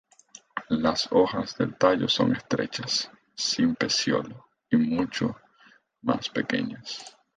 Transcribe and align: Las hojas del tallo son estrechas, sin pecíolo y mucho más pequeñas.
Las 0.69 1.07
hojas 1.11 1.55
del 1.59 1.77
tallo 1.77 2.07
son 2.07 2.35
estrechas, 2.35 3.11
sin 3.35 3.75
pecíolo 3.75 4.47
y 4.71 4.77
mucho 4.77 5.35
más 6.01 6.27
pequeñas. 6.31 7.15